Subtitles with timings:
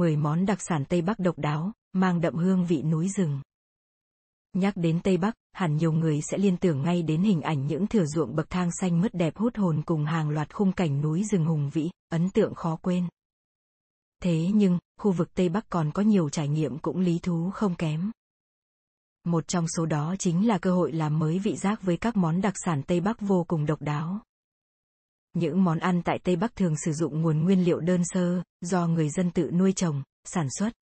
[0.00, 3.40] 10 món đặc sản Tây Bắc độc đáo, mang đậm hương vị núi rừng.
[4.52, 7.86] Nhắc đến Tây Bắc, hẳn nhiều người sẽ liên tưởng ngay đến hình ảnh những
[7.86, 11.24] thửa ruộng bậc thang xanh mướt đẹp hút hồn cùng hàng loạt khung cảnh núi
[11.24, 13.08] rừng hùng vĩ, ấn tượng khó quên.
[14.22, 17.74] Thế nhưng, khu vực Tây Bắc còn có nhiều trải nghiệm cũng lý thú không
[17.74, 18.10] kém.
[19.24, 22.40] Một trong số đó chính là cơ hội làm mới vị giác với các món
[22.40, 24.20] đặc sản Tây Bắc vô cùng độc đáo.
[25.32, 28.86] Những món ăn tại Tây Bắc thường sử dụng nguồn nguyên liệu đơn sơ, do
[28.86, 30.72] người dân tự nuôi trồng, sản xuất.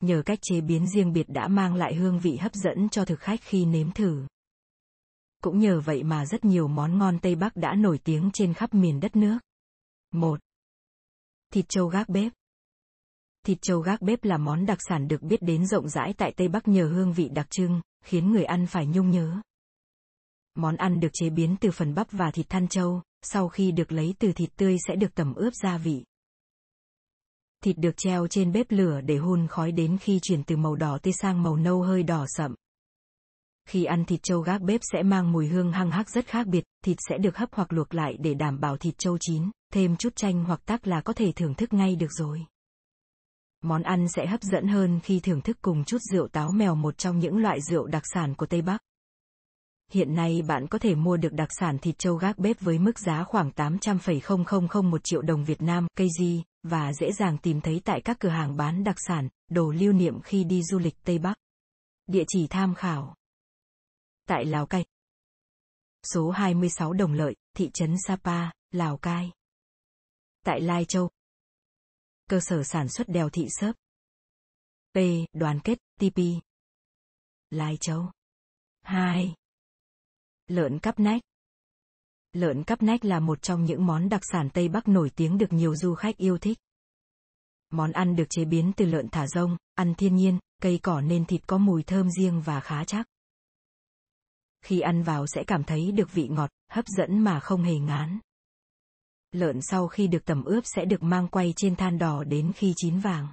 [0.00, 3.20] Nhờ cách chế biến riêng biệt đã mang lại hương vị hấp dẫn cho thực
[3.20, 4.26] khách khi nếm thử.
[5.42, 8.74] Cũng nhờ vậy mà rất nhiều món ngon Tây Bắc đã nổi tiếng trên khắp
[8.74, 9.38] miền đất nước.
[10.12, 10.40] 1.
[11.52, 12.32] Thịt trâu gác bếp.
[13.46, 16.48] Thịt trâu gác bếp là món đặc sản được biết đến rộng rãi tại Tây
[16.48, 19.40] Bắc nhờ hương vị đặc trưng, khiến người ăn phải nhung nhớ.
[20.54, 23.92] Món ăn được chế biến từ phần bắp và thịt than trâu, sau khi được
[23.92, 26.04] lấy từ thịt tươi sẽ được tẩm ướp gia vị.
[27.64, 30.98] Thịt được treo trên bếp lửa để hun khói đến khi chuyển từ màu đỏ
[31.02, 32.54] tươi sang màu nâu hơi đỏ sậm.
[33.68, 36.64] Khi ăn thịt trâu gác bếp sẽ mang mùi hương hăng hắc rất khác biệt,
[36.84, 40.16] thịt sẽ được hấp hoặc luộc lại để đảm bảo thịt trâu chín, thêm chút
[40.16, 42.46] chanh hoặc tắc là có thể thưởng thức ngay được rồi.
[43.62, 46.98] Món ăn sẽ hấp dẫn hơn khi thưởng thức cùng chút rượu táo mèo một
[46.98, 48.80] trong những loại rượu đặc sản của Tây Bắc.
[49.92, 52.98] Hiện nay bạn có thể mua được đặc sản thịt trâu gác bếp với mức
[52.98, 56.22] giá khoảng 800,001 triệu đồng Việt Nam, KG,
[56.62, 60.20] và dễ dàng tìm thấy tại các cửa hàng bán đặc sản, đồ lưu niệm
[60.20, 61.34] khi đi du lịch Tây Bắc.
[62.06, 63.14] Địa chỉ tham khảo.
[64.28, 64.84] Tại Lào Cai.
[66.02, 69.30] Số 26 Đồng Lợi, thị trấn Sapa, Lào Cai.
[70.44, 71.10] Tại Lai Châu.
[72.30, 73.72] Cơ sở sản xuất đèo thị sớp.
[74.94, 74.98] P.
[75.32, 76.18] Đoàn kết, TP.
[77.50, 78.10] Lai Châu.
[78.82, 79.34] 2.
[80.48, 81.22] Lợn cắp nách.
[82.32, 85.52] Lợn cắp nách là một trong những món đặc sản Tây Bắc nổi tiếng được
[85.52, 86.58] nhiều du khách yêu thích.
[87.70, 91.24] Món ăn được chế biến từ lợn thả rông, ăn thiên nhiên, cây cỏ nên
[91.24, 93.06] thịt có mùi thơm riêng và khá chắc.
[94.62, 98.18] Khi ăn vào sẽ cảm thấy được vị ngọt, hấp dẫn mà không hề ngán.
[99.32, 102.72] Lợn sau khi được tẩm ướp sẽ được mang quay trên than đỏ đến khi
[102.76, 103.28] chín vàng.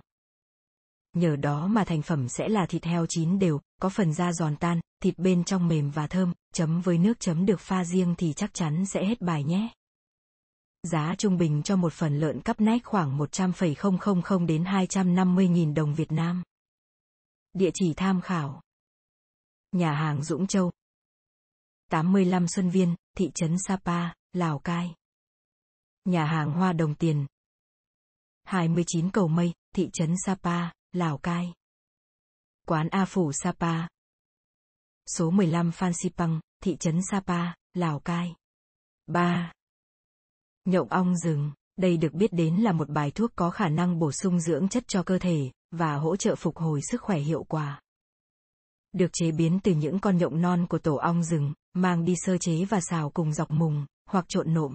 [1.14, 4.56] Nhờ đó mà thành phẩm sẽ là thịt heo chín đều, có phần da giòn
[4.56, 8.34] tan, thịt bên trong mềm và thơm, chấm với nước chấm được pha riêng thì
[8.34, 9.74] chắc chắn sẽ hết bài nhé.
[10.84, 16.12] Giá trung bình cho một phần lợn cắp nách khoảng 100,000 đến 250.000 đồng Việt
[16.12, 16.44] Nam.
[17.54, 18.62] Địa chỉ tham khảo.
[19.72, 20.72] Nhà hàng Dũng Châu.
[21.90, 24.96] 85 Xuân Viên, thị trấn Sapa, Lào Cai.
[26.06, 27.26] Nhà hàng Hoa Đồng Tiền.
[28.44, 31.54] 29 Cầu Mây, thị trấn Sapa, Lào Cai.
[32.68, 33.93] Quán A Phủ Sapa.
[35.06, 38.36] Số 15 Phan Xipang, thị trấn Sapa, Lào Cai.
[39.08, 39.54] 3.
[40.66, 44.12] Nhộng ong rừng, đây được biết đến là một bài thuốc có khả năng bổ
[44.12, 47.82] sung dưỡng chất cho cơ thể, và hỗ trợ phục hồi sức khỏe hiệu quả.
[48.92, 52.38] Được chế biến từ những con nhộng non của tổ ong rừng, mang đi sơ
[52.38, 54.74] chế và xào cùng dọc mùng, hoặc trộn nộm.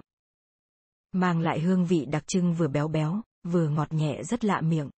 [1.11, 4.89] Mang lại hương vị đặc trưng vừa béo béo, vừa ngọt nhẹ rất lạ miệng.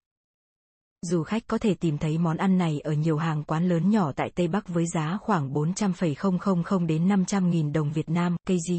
[1.01, 4.11] Du khách có thể tìm thấy món ăn này ở nhiều hàng quán lớn nhỏ
[4.15, 8.73] tại Tây Bắc với giá khoảng 400,000 đến 500.000 đồng Việt Nam, KG.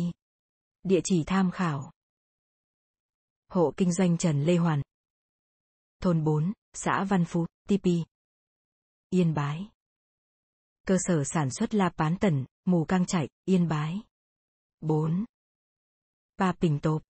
[0.82, 1.93] Địa chỉ tham khảo.
[3.49, 4.82] Hộ kinh doanh Trần Lê Hoàn.
[6.03, 7.87] Thôn 4, xã Văn Phú, TP.
[9.11, 9.69] Yên Bái.
[10.87, 14.00] Cơ sở sản xuất La Pán Tần, Mù Cang Chạy, Yên Bái.
[14.81, 15.25] 4.
[16.38, 17.03] Pa Pình Tộp.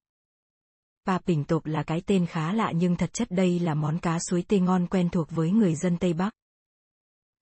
[1.06, 4.18] Pa Bình Tộp là cái tên khá lạ nhưng thật chất đây là món cá
[4.18, 6.30] suối tê ngon quen thuộc với người dân Tây Bắc.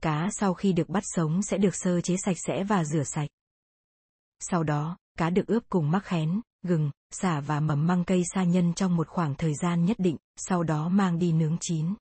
[0.02, 3.28] Cá sau khi được bắt sống sẽ được sơ chế sạch sẽ và rửa sạch.
[4.40, 8.44] Sau đó, cá được ướp cùng mắc khén, gừng, xả và mầm măng cây sa
[8.44, 11.94] nhân trong một khoảng thời gian nhất định, sau đó mang đi nướng chín.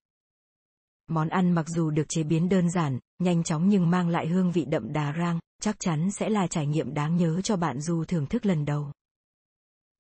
[1.08, 4.52] Món ăn mặc dù được chế biến đơn giản, nhanh chóng nhưng mang lại hương
[4.52, 8.03] vị đậm đà rang, chắc chắn sẽ là trải nghiệm đáng nhớ cho bạn dù
[8.06, 8.91] thưởng thức lần đầu.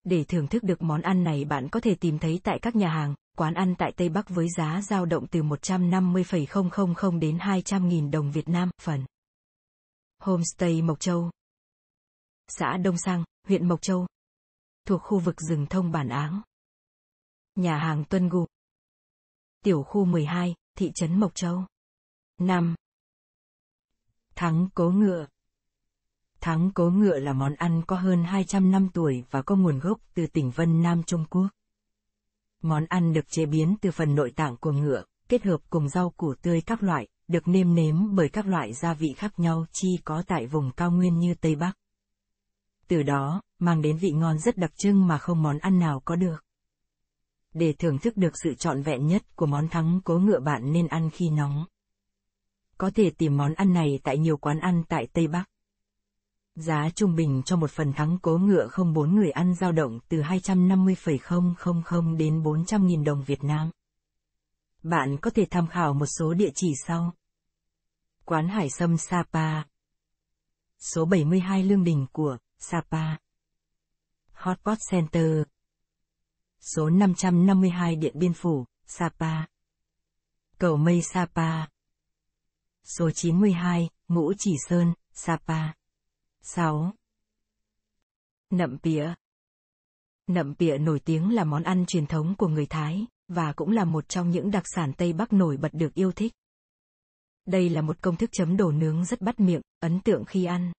[0.09, 2.89] Để thưởng thức được món ăn này bạn có thể tìm thấy tại các nhà
[2.89, 8.31] hàng, quán ăn tại Tây Bắc với giá dao động từ 150,000 đến 200.000 đồng
[8.31, 9.05] Việt Nam, phần.
[10.19, 11.31] Homestay Mộc Châu.
[12.47, 14.07] Xã Đông Sang, huyện Mộc Châu.
[14.85, 16.41] Thuộc khu vực rừng thông bản áng.
[17.55, 18.45] Nhà hàng Tuân Gu.
[19.63, 21.65] Tiểu khu 12, thị trấn Mộc Châu.
[22.37, 22.75] 5.
[24.35, 25.27] Thắng cố ngựa.
[26.41, 29.99] Thắng cố ngựa là món ăn có hơn 200 năm tuổi và có nguồn gốc
[30.13, 31.47] từ tỉnh Vân Nam Trung Quốc.
[32.61, 36.09] Món ăn được chế biến từ phần nội tạng của ngựa, kết hợp cùng rau
[36.09, 39.99] củ tươi các loại, được nêm nếm bởi các loại gia vị khác nhau chi
[40.03, 41.73] có tại vùng cao nguyên như Tây Bắc.
[42.87, 46.15] Từ đó, mang đến vị ngon rất đặc trưng mà không món ăn nào có
[46.15, 46.45] được.
[47.53, 50.87] Để thưởng thức được sự trọn vẹn nhất của món thắng cố ngựa bạn nên
[50.87, 51.65] ăn khi nóng.
[52.77, 55.45] Có thể tìm món ăn này tại nhiều quán ăn tại Tây Bắc.
[56.61, 59.99] Giá trung bình cho một phần thắng cố ngựa không bốn người ăn dao động
[60.09, 63.71] từ 250,000 đến 400.000 đồng Việt Nam.
[64.83, 67.13] Bạn có thể tham khảo một số địa chỉ sau.
[68.25, 69.63] Quán Hải Sâm Sapa.
[70.79, 73.17] Số 72 Lương Đình của Sapa.
[74.33, 75.43] Hotpot Center.
[76.59, 79.45] Số 552 Điện Biên Phủ, Sapa.
[80.57, 81.65] Cầu Mây Sapa.
[82.83, 85.79] Số 92, Ngũ Chỉ Sơn, Sapa.
[86.41, 86.93] 6.
[88.49, 89.13] Nậm pịa
[90.27, 93.85] Nậm pịa nổi tiếng là món ăn truyền thống của người Thái, và cũng là
[93.85, 96.33] một trong những đặc sản Tây Bắc nổi bật được yêu thích.
[97.45, 100.71] Đây là một công thức chấm đồ nướng rất bắt miệng, ấn tượng khi ăn.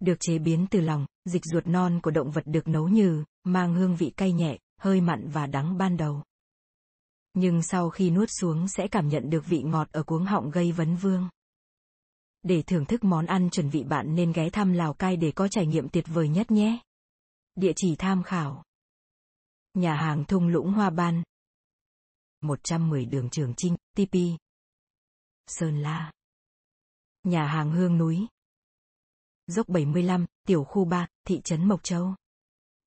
[0.00, 3.74] Được chế biến từ lòng, dịch ruột non của động vật được nấu nhừ, mang
[3.74, 6.22] hương vị cay nhẹ, hơi mặn và đắng ban đầu.
[7.34, 10.72] Nhưng sau khi nuốt xuống sẽ cảm nhận được vị ngọt ở cuống họng gây
[10.72, 11.28] vấn vương.
[12.44, 15.48] Để thưởng thức món ăn chuẩn vị bạn nên ghé thăm Lào Cai để có
[15.48, 16.78] trải nghiệm tuyệt vời nhất nhé.
[17.54, 18.64] Địa chỉ tham khảo.
[19.74, 21.22] Nhà hàng Thung Lũng Hoa Ban.
[22.40, 24.16] 110 đường Trường Trinh, TP.
[25.46, 26.12] Sơn La.
[27.22, 28.26] Nhà hàng Hương Núi.
[29.46, 32.14] Dốc 75, tiểu khu 3, thị trấn Mộc Châu.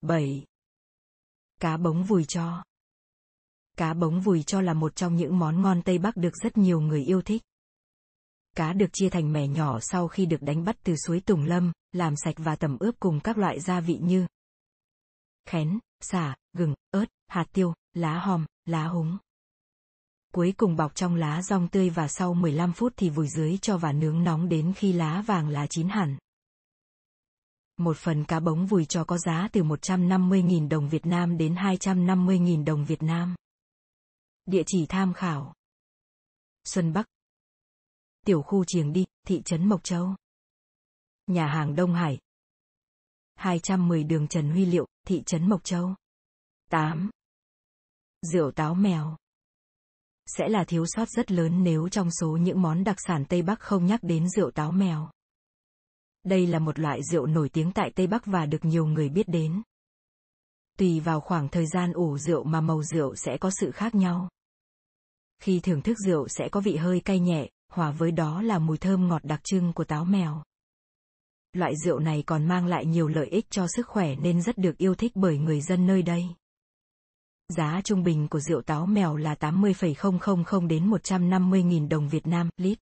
[0.01, 0.45] 7.
[1.59, 2.63] Cá bống vùi cho.
[3.77, 6.81] Cá bống vùi cho là một trong những món ngon Tây Bắc được rất nhiều
[6.81, 7.41] người yêu thích.
[8.57, 11.71] Cá được chia thành mẻ nhỏ sau khi được đánh bắt từ suối Tùng Lâm,
[11.91, 14.27] làm sạch và tẩm ướp cùng các loại gia vị như
[15.45, 19.17] khén, xả, gừng, ớt, hạt tiêu, lá hòm, lá húng.
[20.33, 23.77] Cuối cùng bọc trong lá rong tươi và sau 15 phút thì vùi dưới cho
[23.77, 26.17] và nướng nóng đến khi lá vàng lá chín hẳn.
[27.77, 32.65] Một phần cá bống vùi cho có giá từ 150.000 đồng Việt Nam đến 250.000
[32.65, 33.35] đồng Việt Nam.
[34.45, 35.53] Địa chỉ tham khảo.
[36.63, 37.07] Xuân Bắc,
[38.27, 40.15] tiểu khu Triềng Đi, thị trấn Mộc Châu.
[41.27, 42.19] Nhà hàng Đông Hải.
[43.35, 45.95] 210 đường Trần Huy Liệu, thị trấn Mộc Châu.
[46.69, 47.09] 8.
[48.21, 49.17] Rượu táo mèo.
[50.25, 53.59] Sẽ là thiếu sót rất lớn nếu trong số những món đặc sản Tây Bắc
[53.59, 55.09] không nhắc đến rượu táo mèo.
[56.23, 59.27] Đây là một loại rượu nổi tiếng tại Tây Bắc và được nhiều người biết
[59.27, 59.61] đến.
[60.77, 64.29] Tùy vào khoảng thời gian ủ rượu mà màu rượu sẽ có sự khác nhau.
[65.39, 68.77] Khi thưởng thức rượu sẽ có vị hơi cay nhẹ, hòa với đó là mùi
[68.77, 70.43] thơm ngọt đặc trưng của táo mèo.
[71.53, 74.77] Loại rượu này còn mang lại nhiều lợi ích cho sức khỏe nên rất được
[74.77, 76.25] yêu thích bởi người dân nơi đây.
[77.49, 82.79] Giá trung bình của rượu táo mèo là 80,000 đến 150.000 đồng Việt Nam lít.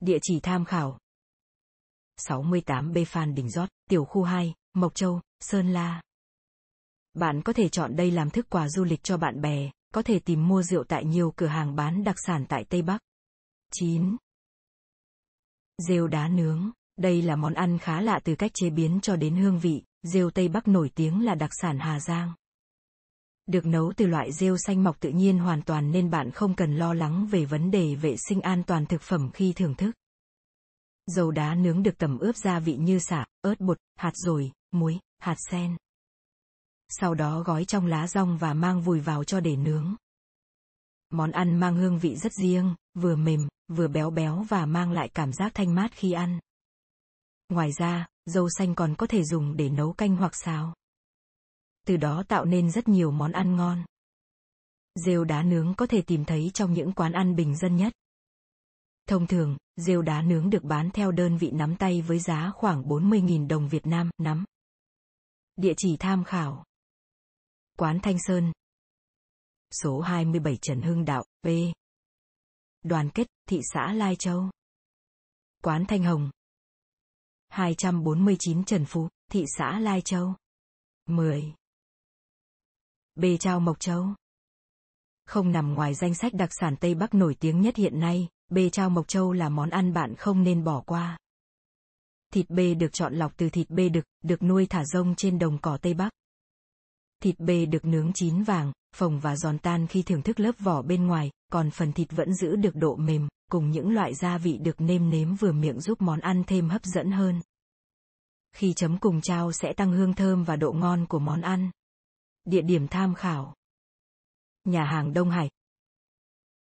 [0.00, 0.98] Địa chỉ tham khảo.
[2.28, 6.02] 68B Phan Đình Rót, tiểu khu 2, Mộc Châu, Sơn La.
[7.14, 10.18] Bạn có thể chọn đây làm thức quà du lịch cho bạn bè, có thể
[10.18, 12.98] tìm mua rượu tại nhiều cửa hàng bán đặc sản tại Tây Bắc.
[13.72, 14.16] 9.
[15.78, 16.70] Rêu đá nướng.
[16.96, 20.30] Đây là món ăn khá lạ từ cách chế biến cho đến hương vị, rêu
[20.30, 22.32] Tây Bắc nổi tiếng là đặc sản Hà Giang.
[23.46, 26.76] Được nấu từ loại rêu xanh mọc tự nhiên hoàn toàn nên bạn không cần
[26.76, 29.90] lo lắng về vấn đề vệ sinh an toàn thực phẩm khi thưởng thức.
[31.06, 34.98] Dầu đá nướng được tẩm ướp gia vị như xả, ớt bột, hạt dồi, muối,
[35.18, 35.76] hạt sen.
[36.88, 39.96] Sau đó gói trong lá rong và mang vùi vào cho để nướng.
[41.10, 45.08] Món ăn mang hương vị rất riêng, vừa mềm, vừa béo béo và mang lại
[45.14, 46.38] cảm giác thanh mát khi ăn.
[47.48, 50.74] Ngoài ra, dâu xanh còn có thể dùng để nấu canh hoặc xào.
[51.86, 53.84] Từ đó tạo nên rất nhiều món ăn ngon.
[54.94, 57.92] Rêu đá nướng có thể tìm thấy trong những quán ăn bình dân nhất.
[59.08, 62.82] Thông thường, rêu đá nướng được bán theo đơn vị nắm tay với giá khoảng
[62.82, 64.44] 40.000 đồng Việt Nam, nắm.
[65.56, 66.64] Địa chỉ tham khảo.
[67.78, 68.52] Quán Thanh Sơn.
[69.70, 71.48] Số 27 Trần Hưng Đạo, b
[72.82, 74.50] Đoàn kết, thị xã Lai Châu.
[75.62, 76.30] Quán Thanh Hồng.
[77.48, 80.34] 249 Trần Phú, thị xã Lai Châu.
[81.06, 81.54] 10.
[83.14, 84.06] b Trao Mộc Châu.
[85.24, 88.58] Không nằm ngoài danh sách đặc sản Tây Bắc nổi tiếng nhất hiện nay, b
[88.72, 91.18] Trao Mộc Châu là món ăn bạn không nên bỏ qua.
[92.32, 95.58] Thịt bê được chọn lọc từ thịt bê đực, được nuôi thả rông trên đồng
[95.58, 96.10] cỏ Tây Bắc.
[97.26, 100.82] Thịt bê được nướng chín vàng, phồng và giòn tan khi thưởng thức lớp vỏ
[100.82, 104.58] bên ngoài, còn phần thịt vẫn giữ được độ mềm, cùng những loại gia vị
[104.58, 107.40] được nêm nếm vừa miệng giúp món ăn thêm hấp dẫn hơn.
[108.52, 111.70] Khi chấm cùng chao sẽ tăng hương thơm và độ ngon của món ăn.
[112.44, 113.54] Địa điểm tham khảo.
[114.64, 115.50] Nhà hàng Đông Hải.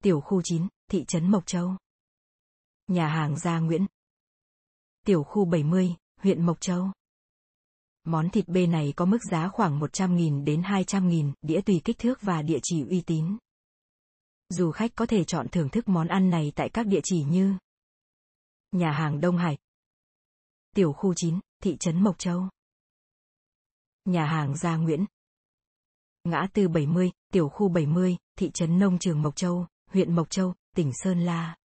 [0.03, 1.75] Tiểu khu 9, thị trấn Mộc Châu.
[2.87, 3.85] Nhà hàng Gia Nguyễn.
[5.05, 6.91] Tiểu khu 70, huyện Mộc Châu.
[8.03, 12.21] Món thịt bê này có mức giá khoảng 100.000 đến 200.000, đĩa tùy kích thước
[12.21, 13.37] và địa chỉ uy tín.
[14.49, 17.57] Du khách có thể chọn thưởng thức món ăn này tại các địa chỉ như
[18.71, 19.57] Nhà hàng Đông Hải
[20.75, 22.49] Tiểu khu 9, thị trấn Mộc Châu
[24.05, 25.05] Nhà hàng Gia Nguyễn
[26.23, 30.53] Ngã tư 70, tiểu khu 70, thị trấn Nông Trường Mộc Châu, huyện Mộc Châu,
[30.75, 31.55] tỉnh Sơn La